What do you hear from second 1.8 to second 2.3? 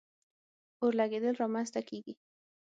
کیږي.